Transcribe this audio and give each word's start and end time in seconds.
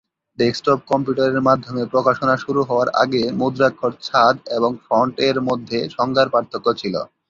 Desktop 0.37 0.79
কম্পিউটারের 0.91 1.41
মাধমে 1.47 1.83
প্রকাশনা 1.93 2.35
শুরু 2.43 2.61
হওয়ার 2.63 2.89
আগে 3.01 3.21
মুদ্রাক্ষর-ছাঁদ 3.39 4.37
এবং 4.57 4.71
ফন্ট-এর 4.85 5.37
মধ্যে 5.49 5.77
সংজ্ঞার 5.97 6.27
পার্থক্য 6.33 6.67
ছিল। 6.81 6.95